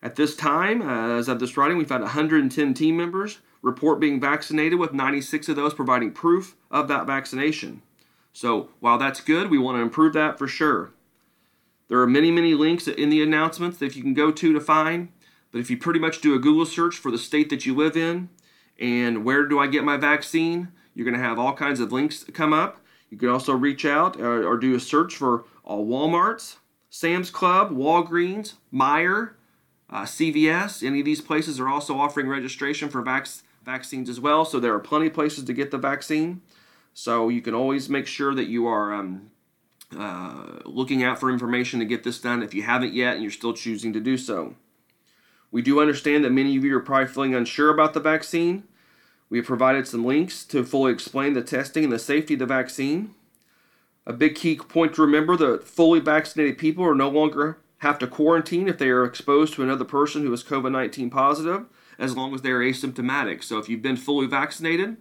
At 0.01 0.15
this 0.15 0.35
time, 0.35 0.81
uh, 0.81 1.17
as 1.17 1.27
of 1.27 1.39
this 1.39 1.55
writing, 1.55 1.77
we've 1.77 1.89
had 1.89 2.01
110 2.01 2.73
team 2.73 2.97
members 2.97 3.39
report 3.61 3.99
being 3.99 4.19
vaccinated, 4.19 4.77
with 4.77 4.93
96 4.93 5.49
of 5.49 5.55
those 5.55 5.73
providing 5.73 6.11
proof 6.11 6.55
of 6.69 6.87
that 6.89 7.07
vaccination. 7.07 7.81
So, 8.33 8.69
while 8.79 8.97
that's 8.97 9.21
good, 9.21 9.49
we 9.49 9.57
want 9.57 9.77
to 9.77 9.81
improve 9.81 10.13
that 10.13 10.37
for 10.37 10.47
sure. 10.47 10.91
There 11.87 11.99
are 11.99 12.07
many, 12.07 12.29
many 12.29 12.53
links 12.53 12.87
in 12.87 13.09
the 13.09 13.23
announcements 13.23 13.77
that 13.77 13.95
you 13.95 14.01
can 14.01 14.13
go 14.13 14.31
to 14.31 14.53
to 14.53 14.59
find. 14.59 15.09
But 15.53 15.59
if 15.59 15.69
you 15.69 15.77
pretty 15.77 15.99
much 15.99 16.19
do 16.19 16.33
a 16.33 16.39
Google 16.39 16.65
search 16.65 16.95
for 16.95 17.11
the 17.11 17.17
state 17.17 17.51
that 17.51 17.63
you 17.63 17.75
live 17.75 17.95
in 17.95 18.29
and 18.79 19.23
where 19.23 19.45
do 19.45 19.59
I 19.59 19.67
get 19.67 19.83
my 19.83 19.97
vaccine, 19.97 20.69
you're 20.95 21.05
going 21.05 21.17
to 21.17 21.23
have 21.23 21.37
all 21.37 21.53
kinds 21.53 21.79
of 21.79 21.91
links 21.91 22.25
come 22.33 22.51
up. 22.51 22.79
You 23.11 23.17
can 23.17 23.29
also 23.29 23.53
reach 23.53 23.85
out 23.85 24.19
or, 24.19 24.45
or 24.47 24.57
do 24.57 24.73
a 24.73 24.79
search 24.79 25.15
for 25.15 25.45
all 25.63 25.85
Walmarts, 25.85 26.55
Sam's 26.89 27.29
Club, 27.29 27.69
Walgreens, 27.69 28.55
Meijer, 28.73 29.33
uh, 29.91 30.01
CVS. 30.01 30.85
Any 30.85 30.99
of 30.99 31.05
these 31.05 31.21
places 31.21 31.59
are 31.59 31.69
also 31.69 31.97
offering 31.99 32.27
registration 32.27 32.89
for 32.89 33.03
vac- 33.03 33.27
vaccines 33.63 34.09
as 34.09 34.19
well. 34.19 34.45
So 34.45 34.59
there 34.59 34.73
are 34.73 34.79
plenty 34.79 35.05
of 35.07 35.13
places 35.13 35.43
to 35.43 35.53
get 35.53 35.69
the 35.69 35.77
vaccine. 35.77 36.41
So 36.95 37.29
you 37.29 37.43
can 37.43 37.53
always 37.53 37.89
make 37.89 38.07
sure 38.07 38.33
that 38.33 38.47
you 38.47 38.65
are 38.65 38.91
um, 38.91 39.29
uh, 39.95 40.61
looking 40.65 41.03
out 41.03 41.19
for 41.19 41.29
information 41.29 41.79
to 41.79 41.85
get 41.85 42.03
this 42.03 42.19
done 42.19 42.41
if 42.41 42.55
you 42.55 42.63
haven't 42.63 42.95
yet 42.95 43.13
and 43.13 43.21
you're 43.21 43.31
still 43.31 43.53
choosing 43.53 43.93
to 43.93 43.99
do 43.99 44.17
so. 44.17 44.55
We 45.53 45.61
do 45.61 45.79
understand 45.79 46.25
that 46.25 46.31
many 46.31 46.57
of 46.57 46.63
you 46.65 46.75
are 46.75 46.79
probably 46.79 47.13
feeling 47.13 47.35
unsure 47.35 47.69
about 47.69 47.93
the 47.93 47.99
vaccine. 47.99 48.63
We 49.29 49.37
have 49.37 49.45
provided 49.45 49.87
some 49.87 50.03
links 50.03 50.43
to 50.45 50.65
fully 50.65 50.91
explain 50.91 51.33
the 51.33 51.43
testing 51.43 51.83
and 51.83 51.93
the 51.93 51.99
safety 51.99 52.33
of 52.33 52.39
the 52.39 52.47
vaccine. 52.47 53.13
A 54.07 54.13
big 54.13 54.33
key 54.33 54.55
point 54.55 54.95
to 54.95 55.03
remember 55.03 55.37
that 55.37 55.67
fully 55.67 55.99
vaccinated 55.99 56.57
people 56.57 56.83
are 56.83 56.95
no 56.95 57.07
longer 57.07 57.59
have 57.77 57.99
to 57.99 58.07
quarantine 58.07 58.67
if 58.67 58.79
they 58.79 58.89
are 58.89 59.05
exposed 59.05 59.53
to 59.53 59.61
another 59.61 59.85
person 59.85 60.23
who 60.23 60.33
is 60.33 60.43
COVID 60.43 60.71
19 60.71 61.11
positive, 61.11 61.65
as 61.99 62.17
long 62.17 62.33
as 62.33 62.41
they 62.41 62.49
are 62.49 62.59
asymptomatic. 62.59 63.43
So 63.43 63.59
if 63.59 63.69
you've 63.69 63.83
been 63.83 63.95
fully 63.95 64.25
vaccinated, 64.25 64.97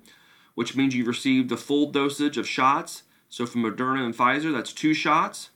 which 0.54 0.76
means 0.76 0.94
you've 0.94 1.06
received 1.06 1.48
the 1.48 1.56
full 1.56 1.90
dosage 1.90 2.36
of 2.36 2.46
shots, 2.46 3.04
so 3.30 3.46
from 3.46 3.62
Moderna 3.62 4.04
and 4.04 4.14
Pfizer, 4.14 4.52
that's 4.52 4.74
two 4.74 4.92
shots, 4.92 5.48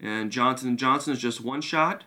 and 0.00 0.32
Johnson 0.32 0.74
& 0.76 0.78
Johnson 0.78 1.12
is 1.12 1.18
just 1.18 1.42
one 1.42 1.60
shot. 1.60 2.04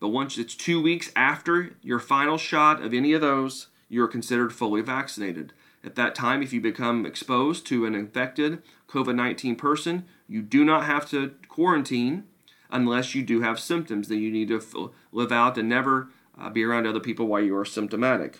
But 0.00 0.08
once 0.08 0.38
it's 0.38 0.54
two 0.54 0.80
weeks 0.80 1.10
after 1.16 1.76
your 1.82 1.98
final 1.98 2.38
shot 2.38 2.82
of 2.82 2.94
any 2.94 3.12
of 3.12 3.20
those, 3.20 3.68
you're 3.88 4.08
considered 4.08 4.52
fully 4.52 4.80
vaccinated. 4.80 5.52
At 5.84 5.94
that 5.96 6.14
time, 6.14 6.42
if 6.42 6.52
you 6.52 6.60
become 6.60 7.06
exposed 7.06 7.66
to 7.68 7.86
an 7.86 7.94
infected 7.94 8.62
COVID 8.88 9.14
19 9.14 9.56
person, 9.56 10.04
you 10.28 10.42
do 10.42 10.64
not 10.64 10.84
have 10.84 11.08
to 11.10 11.34
quarantine 11.48 12.24
unless 12.70 13.14
you 13.14 13.22
do 13.22 13.40
have 13.40 13.58
symptoms 13.58 14.08
that 14.08 14.16
you 14.16 14.30
need 14.30 14.48
to 14.48 14.92
live 15.12 15.32
out 15.32 15.56
and 15.56 15.68
never 15.68 16.10
uh, 16.38 16.50
be 16.50 16.64
around 16.64 16.86
other 16.86 17.00
people 17.00 17.26
while 17.26 17.40
you 17.40 17.56
are 17.56 17.64
symptomatic. 17.64 18.38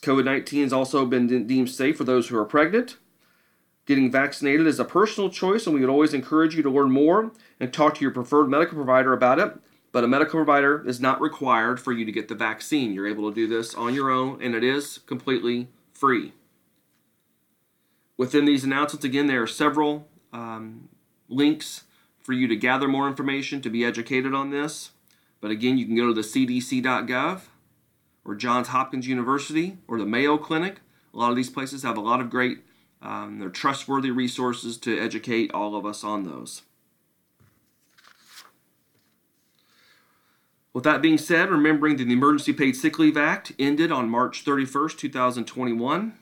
COVID 0.00 0.24
19 0.24 0.62
has 0.64 0.72
also 0.72 1.06
been 1.06 1.46
deemed 1.46 1.70
safe 1.70 1.96
for 1.96 2.04
those 2.04 2.28
who 2.28 2.36
are 2.36 2.44
pregnant. 2.44 2.96
Getting 3.84 4.10
vaccinated 4.10 4.66
is 4.66 4.78
a 4.78 4.84
personal 4.84 5.28
choice, 5.28 5.66
and 5.66 5.74
we 5.74 5.80
would 5.80 5.90
always 5.90 6.14
encourage 6.14 6.54
you 6.54 6.62
to 6.62 6.70
learn 6.70 6.90
more 6.90 7.32
and 7.58 7.72
talk 7.72 7.94
to 7.96 8.00
your 8.02 8.12
preferred 8.12 8.48
medical 8.48 8.76
provider 8.76 9.12
about 9.12 9.38
it 9.38 9.54
but 9.92 10.04
a 10.04 10.08
medical 10.08 10.38
provider 10.38 10.82
is 10.86 11.00
not 11.00 11.20
required 11.20 11.78
for 11.78 11.92
you 11.92 12.04
to 12.04 12.12
get 12.12 12.28
the 12.28 12.34
vaccine. 12.34 12.92
You're 12.94 13.06
able 13.06 13.28
to 13.28 13.34
do 13.34 13.46
this 13.46 13.74
on 13.74 13.94
your 13.94 14.10
own, 14.10 14.42
and 14.42 14.54
it 14.54 14.64
is 14.64 14.98
completely 15.06 15.68
free. 15.92 16.32
Within 18.16 18.46
these 18.46 18.64
announcements, 18.64 19.04
again, 19.04 19.26
there 19.26 19.42
are 19.42 19.46
several 19.46 20.08
um, 20.32 20.88
links 21.28 21.84
for 22.22 22.32
you 22.32 22.48
to 22.48 22.56
gather 22.56 22.88
more 22.88 23.06
information, 23.06 23.60
to 23.60 23.70
be 23.70 23.84
educated 23.84 24.34
on 24.34 24.50
this. 24.50 24.90
But 25.40 25.50
again, 25.50 25.76
you 25.76 25.86
can 25.86 25.96
go 25.96 26.06
to 26.06 26.14
the 26.14 26.20
cdc.gov 26.20 27.40
or 28.24 28.34
Johns 28.34 28.68
Hopkins 28.68 29.08
University 29.08 29.78
or 29.88 29.98
the 29.98 30.06
Mayo 30.06 30.38
Clinic. 30.38 30.80
A 31.12 31.18
lot 31.18 31.30
of 31.30 31.36
these 31.36 31.50
places 31.50 31.82
have 31.82 31.96
a 31.96 32.00
lot 32.00 32.20
of 32.20 32.30
great, 32.30 32.58
um, 33.02 33.38
they're 33.40 33.50
trustworthy 33.50 34.10
resources 34.10 34.78
to 34.78 34.98
educate 34.98 35.50
all 35.52 35.74
of 35.74 35.84
us 35.84 36.04
on 36.04 36.22
those. 36.22 36.62
With 40.72 40.84
that 40.84 41.02
being 41.02 41.18
said, 41.18 41.50
remembering 41.50 41.96
that 41.98 42.04
the 42.04 42.12
Emergency 42.14 42.52
Paid 42.52 42.76
Sick 42.76 42.98
Leave 42.98 43.16
Act 43.16 43.52
ended 43.58 43.92
on 43.92 44.08
March 44.08 44.44
31st, 44.44 44.96
2021. 44.96 46.18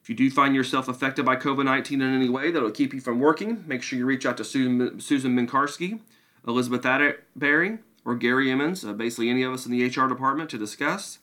If 0.00 0.08
you 0.08 0.14
do 0.14 0.30
find 0.30 0.54
yourself 0.54 0.88
affected 0.88 1.26
by 1.26 1.36
COVID 1.36 1.66
19 1.66 2.00
in 2.00 2.14
any 2.14 2.30
way 2.30 2.50
that 2.50 2.62
will 2.62 2.70
keep 2.70 2.94
you 2.94 3.00
from 3.00 3.20
working, 3.20 3.64
make 3.66 3.82
sure 3.82 3.98
you 3.98 4.06
reach 4.06 4.24
out 4.24 4.38
to 4.38 4.44
Susan, 4.44 5.00
Susan 5.00 5.36
Minkarski, 5.36 6.00
Elizabeth 6.46 6.86
Atterbury, 6.86 7.80
or 8.06 8.14
Gary 8.14 8.50
Emmons, 8.50 8.86
uh, 8.86 8.94
basically 8.94 9.28
any 9.28 9.42
of 9.42 9.52
us 9.52 9.66
in 9.66 9.72
the 9.72 9.84
HR 9.84 10.08
department, 10.08 10.48
to 10.48 10.56
discuss. 10.56 11.18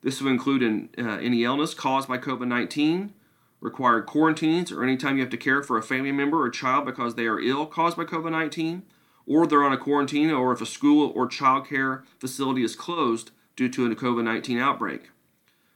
This 0.00 0.22
will 0.22 0.30
include 0.30 0.88
uh, 0.96 1.02
any 1.02 1.44
illness 1.44 1.74
caused 1.74 2.08
by 2.08 2.16
COVID 2.16 2.48
19, 2.48 3.12
required 3.60 4.06
quarantines, 4.06 4.72
or 4.72 4.82
any 4.82 4.96
time 4.96 5.16
you 5.16 5.22
have 5.22 5.30
to 5.30 5.36
care 5.36 5.62
for 5.62 5.76
a 5.76 5.82
family 5.82 6.12
member 6.12 6.40
or 6.40 6.48
child 6.48 6.86
because 6.86 7.16
they 7.16 7.26
are 7.26 7.38
ill 7.38 7.66
caused 7.66 7.98
by 7.98 8.04
COVID 8.04 8.30
19 8.30 8.82
or 9.26 9.46
they're 9.46 9.64
on 9.64 9.72
a 9.72 9.78
quarantine, 9.78 10.30
or 10.30 10.52
if 10.52 10.60
a 10.60 10.66
school 10.66 11.12
or 11.14 11.28
childcare 11.28 12.04
facility 12.18 12.62
is 12.62 12.76
closed 12.76 13.30
due 13.56 13.68
to 13.68 13.90
a 13.90 13.94
COVID 13.94 14.24
19 14.24 14.58
outbreak. 14.58 15.10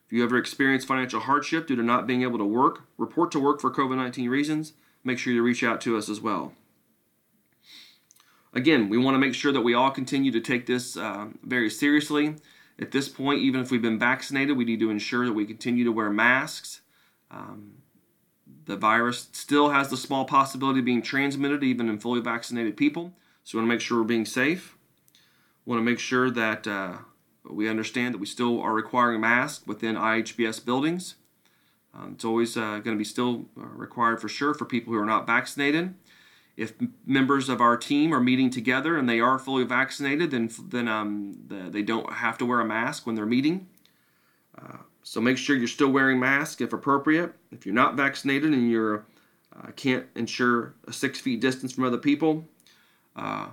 If 0.07 0.13
you 0.13 0.25
ever 0.25 0.37
experience 0.37 0.85
financial 0.85 1.21
hardship 1.21 1.67
due 1.67 1.77
to 1.77 1.83
not 1.83 2.07
being 2.07 2.23
able 2.23 2.39
to 2.39 2.45
work, 2.45 2.83
report 2.99 3.31
to 3.33 3.41
work 3.41 3.61
for 3.61 3.71
COVID 3.71 3.97
19 3.97 4.29
reasons, 4.29 4.73
make 5.05 5.19
sure 5.19 5.33
you 5.33 5.43
reach 5.43 5.63
out 5.63 5.81
to 5.83 5.97
us 5.97 6.09
as 6.09 6.21
well. 6.21 6.53
Again, 8.53 8.89
we 8.89 8.99
want 8.99 9.15
to 9.15 9.21
make 9.21 9.35
sure 9.35 9.53
that 9.53 9.61
we 9.61 9.75
all 9.75 9.91
continue 9.91 10.33
to 10.33 10.41
take 10.41 10.67
this 10.67 10.97
uh, 10.97 11.29
very 11.45 11.71
seriously. 11.71 12.35
At 12.81 12.91
this 12.91 13.09
point, 13.09 13.41
even 13.41 13.61
if 13.61 13.71
we've 13.71 13.83
been 13.83 13.99
vaccinated, 13.99 14.57
we 14.57 14.65
need 14.65 14.81
to 14.81 14.91
ensure 14.91 15.27
that 15.27 15.33
we 15.33 15.45
continue 15.45 15.85
to 15.85 15.93
wear 15.93 16.11
masks. 16.11 16.81
Um, 17.31 17.75
the 18.65 18.77
virus 18.77 19.29
still 19.33 19.71
has 19.71 19.91
the 19.91 19.97
small 19.97 20.25
possibility 20.25 20.81
of 20.81 20.85
being 20.85 21.03
transmitted 21.03 21.63
even 21.63 21.89
in 21.89 21.99
fully 21.99 22.21
vaccinated 22.21 22.77
people. 22.77 23.13
So 23.45 23.57
we 23.57 23.63
want 23.63 23.71
to 23.71 23.75
make 23.75 23.81
sure 23.81 23.99
we're 23.99 24.05
being 24.05 24.27
safe. 24.27 24.77
We 25.65 25.71
want 25.71 25.81
to 25.81 25.91
make 25.91 25.99
sure 25.99 26.31
that 26.31 26.67
uh, 26.67 26.99
we 27.49 27.69
understand 27.69 28.15
that 28.15 28.19
we 28.19 28.27
still 28.27 28.61
are 28.61 28.73
requiring 28.73 29.21
masks 29.21 29.67
within 29.67 29.97
IHBS 29.97 30.65
buildings. 30.65 31.17
Um, 31.95 32.13
it's 32.15 32.25
always 32.25 32.57
uh, 32.57 32.79
going 32.79 32.97
to 32.97 32.99
be 32.99 33.05
still 33.05 33.47
uh, 33.59 33.65
required 33.67 34.21
for 34.21 34.29
sure 34.29 34.55
for 34.55 34.65
people 34.65 34.93
who 34.93 34.99
are 34.99 35.07
not 35.07 35.27
vaccinated. 35.27 35.95
If 36.57 36.75
members 37.07 37.49
of 37.49 37.61
our 37.61 37.77
team 37.77 38.13
are 38.13 38.21
meeting 38.21 38.51
together 38.51 38.97
and 38.97 39.09
they 39.09 39.21
are 39.21 39.39
fully 39.39 39.65
vaccinated, 39.65 40.31
then 40.31 40.51
then 40.69 40.89
um, 40.89 41.35
the, 41.47 41.71
they 41.71 41.83
don't 41.83 42.13
have 42.13 42.37
to 42.39 42.47
wear 42.47 42.61
a 42.61 42.65
mask 42.65 43.07
when 43.07 43.15
they're 43.15 43.27
meeting. 43.27 43.67
Uh, 44.61 44.79
so 45.03 45.21
make 45.21 45.39
sure 45.39 45.57
you're 45.57 45.67
still 45.67 45.91
wearing 45.91 46.21
masks 46.21 46.61
if 46.61 46.73
appropriate. 46.73 47.33
If 47.51 47.65
you're 47.65 47.75
not 47.75 47.97
vaccinated 47.97 48.53
and 48.53 48.71
you 48.71 49.03
uh, 49.57 49.71
can't 49.75 50.07
ensure 50.15 50.75
a 50.87 50.93
six 50.93 51.19
feet 51.19 51.41
distance 51.41 51.73
from 51.73 51.85
other 51.85 51.99
people, 51.99 52.47
uh, 53.17 53.49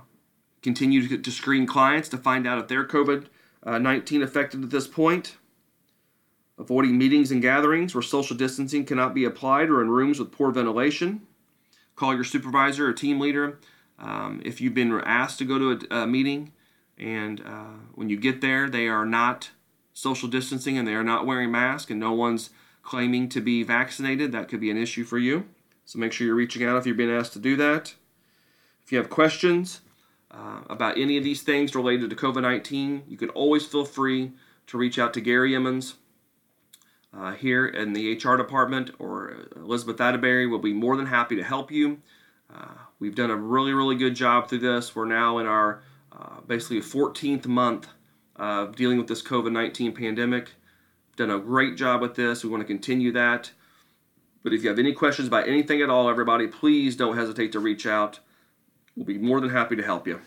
continue 0.62 1.06
to, 1.08 1.18
to, 1.18 1.30
screen 1.30 1.66
clients 1.66 2.08
to 2.08 2.16
find 2.16 2.46
out 2.46 2.58
if 2.58 2.68
they're 2.68 2.86
COVID 2.86 3.26
uh, 3.64 3.78
19 3.78 4.22
affected 4.22 4.62
at 4.62 4.70
this 4.70 4.86
point. 4.86 5.36
Avoiding 6.58 6.98
meetings 6.98 7.30
and 7.30 7.40
gatherings 7.40 7.94
where 7.94 8.02
social 8.02 8.36
distancing 8.36 8.84
cannot 8.84 9.14
be 9.14 9.24
applied 9.24 9.68
or 9.68 9.80
in 9.80 9.90
rooms 9.90 10.18
with 10.18 10.32
poor 10.32 10.50
ventilation. 10.50 11.22
Call 11.94 12.14
your 12.14 12.24
supervisor 12.24 12.88
or 12.88 12.92
team 12.92 13.20
leader 13.20 13.58
um, 13.98 14.40
if 14.44 14.60
you've 14.60 14.74
been 14.74 14.92
asked 15.04 15.38
to 15.38 15.44
go 15.44 15.58
to 15.58 15.86
a, 15.90 16.02
a 16.02 16.06
meeting 16.06 16.52
and 16.96 17.40
uh, 17.40 17.76
when 17.94 18.08
you 18.08 18.16
get 18.16 18.40
there 18.40 18.68
they 18.68 18.88
are 18.88 19.06
not 19.06 19.50
social 19.98 20.28
distancing 20.28 20.78
and 20.78 20.86
they 20.86 20.94
are 20.94 21.04
not 21.04 21.26
wearing 21.26 21.50
masks 21.50 21.90
and 21.90 21.98
no 21.98 22.12
one's 22.12 22.50
claiming 22.88 23.28
to 23.28 23.40
be 23.40 23.62
vaccinated, 23.62 24.32
that 24.32 24.48
could 24.48 24.60
be 24.60 24.70
an 24.70 24.78
issue 24.78 25.04
for 25.04 25.18
you. 25.18 25.46
So 25.84 25.98
make 25.98 26.12
sure 26.12 26.26
you're 26.26 26.36
reaching 26.36 26.64
out 26.64 26.76
if 26.78 26.86
you're 26.86 26.94
being 26.94 27.10
asked 27.10 27.32
to 27.34 27.38
do 27.38 27.56
that. 27.56 27.94
If 28.88 28.92
you 28.92 28.96
have 28.96 29.10
questions 29.10 29.82
uh, 30.30 30.62
about 30.70 30.96
any 30.96 31.18
of 31.18 31.22
these 31.22 31.42
things 31.42 31.74
related 31.74 32.08
to 32.08 32.16
COVID 32.16 32.40
19, 32.40 33.02
you 33.06 33.18
can 33.18 33.28
always 33.28 33.66
feel 33.66 33.84
free 33.84 34.32
to 34.66 34.78
reach 34.78 34.98
out 34.98 35.12
to 35.12 35.20
Gary 35.20 35.54
Emmons 35.54 35.96
uh, 37.12 37.32
here 37.32 37.66
in 37.66 37.92
the 37.92 38.14
HR 38.14 38.38
department 38.38 38.92
or 38.98 39.44
Elizabeth 39.56 40.00
Atterbury 40.00 40.46
will 40.46 40.58
be 40.58 40.72
more 40.72 40.96
than 40.96 41.04
happy 41.04 41.36
to 41.36 41.42
help 41.42 41.70
you. 41.70 42.00
Uh, 42.50 42.76
we've 42.98 43.14
done 43.14 43.30
a 43.30 43.36
really, 43.36 43.74
really 43.74 43.94
good 43.94 44.14
job 44.14 44.48
through 44.48 44.60
this. 44.60 44.96
We're 44.96 45.04
now 45.04 45.36
in 45.36 45.44
our 45.44 45.82
uh, 46.10 46.40
basically 46.46 46.80
14th 46.80 47.44
month 47.44 47.88
of 48.36 48.74
dealing 48.74 48.96
with 48.96 49.08
this 49.08 49.22
COVID 49.22 49.52
19 49.52 49.92
pandemic. 49.92 50.52
Done 51.16 51.30
a 51.30 51.38
great 51.38 51.76
job 51.76 52.00
with 52.00 52.14
this. 52.14 52.42
We 52.42 52.48
want 52.48 52.62
to 52.62 52.66
continue 52.66 53.12
that. 53.12 53.50
But 54.42 54.54
if 54.54 54.62
you 54.62 54.70
have 54.70 54.78
any 54.78 54.94
questions 54.94 55.28
about 55.28 55.46
anything 55.46 55.82
at 55.82 55.90
all, 55.90 56.08
everybody, 56.08 56.46
please 56.46 56.96
don't 56.96 57.18
hesitate 57.18 57.52
to 57.52 57.60
reach 57.60 57.84
out. 57.84 58.20
We'll 58.98 59.06
be 59.06 59.16
more 59.16 59.40
than 59.40 59.50
happy 59.50 59.76
to 59.76 59.82
help 59.84 60.08
you. 60.08 60.20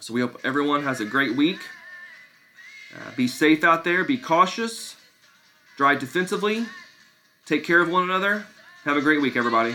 So 0.00 0.14
we 0.14 0.22
hope 0.22 0.40
everyone 0.44 0.82
has 0.82 1.00
a 1.00 1.04
great 1.04 1.36
week. 1.36 1.60
Uh, 2.94 3.10
be 3.16 3.28
safe 3.28 3.64
out 3.64 3.84
there, 3.84 4.02
be 4.02 4.16
cautious, 4.16 4.96
drive 5.76 6.00
defensively, 6.00 6.64
take 7.44 7.64
care 7.64 7.82
of 7.82 7.90
one 7.90 8.04
another. 8.04 8.46
Have 8.84 8.96
a 8.96 9.02
great 9.02 9.20
week, 9.20 9.36
everybody. 9.36 9.74